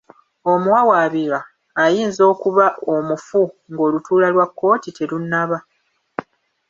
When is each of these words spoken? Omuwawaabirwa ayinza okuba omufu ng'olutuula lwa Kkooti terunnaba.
Omuwawaabirwa 0.51 1.39
ayinza 1.83 2.21
okuba 2.31 2.65
omufu 2.93 3.41
ng'olutuula 3.71 4.27
lwa 4.33 4.47
Kkooti 4.49 4.89
terunnaba. 4.97 5.57